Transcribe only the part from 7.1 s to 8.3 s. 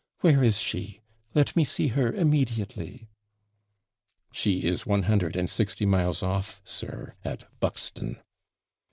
at Buxton.'